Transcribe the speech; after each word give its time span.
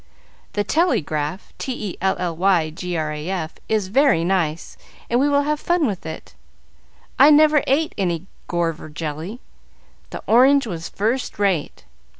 The 0.53 0.63
telly 0.63 1.01
graf 1.01 1.53
is 1.63 1.95
very 3.87 4.23
nice 4.23 4.77
and 5.11 5.19
we 5.19 5.29
will 5.29 5.43
have 5.43 5.59
fun 5.59 5.85
with 5.85 6.05
it. 6.07 6.33
I 7.19 7.29
never 7.29 7.61
ate 7.67 7.93
any 7.99 8.25
gorver 8.49 8.91
jelly. 8.91 9.41
The 10.09 10.23
orange 10.25 10.65
was 10.65 10.89
first 10.89 11.37
rate. 11.37 11.85